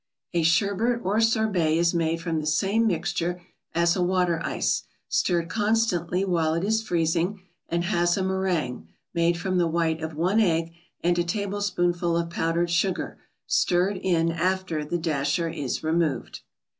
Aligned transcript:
A 0.33 0.41
sherbet 0.41 1.01
or 1.03 1.21
sorbet 1.21 1.77
is 1.77 1.93
made 1.93 2.21
from 2.21 2.39
the 2.41 2.47
same 2.47 2.87
mixture 2.87 3.39
as 3.75 3.95
a 3.95 4.01
water 4.01 4.39
ice, 4.43 4.81
stirred 5.07 5.47
constantly 5.47 6.25
while 6.25 6.55
it 6.55 6.63
is 6.63 6.81
freezing, 6.81 7.43
and 7.69 7.83
has 7.83 8.17
a 8.17 8.23
meringue, 8.23 8.87
made 9.13 9.37
from 9.37 9.59
the 9.59 9.67
white 9.67 10.01
of 10.01 10.15
one 10.15 10.39
egg 10.39 10.73
and 11.03 11.19
a 11.19 11.23
tablespoonful 11.23 12.17
of 12.17 12.31
powdered 12.31 12.71
sugar, 12.71 13.19
stirred 13.45 13.97
in 13.97 14.31
after 14.31 14.83
the 14.83 14.97
dasher 14.97 15.49
is 15.49 15.83
removed. 15.83 16.39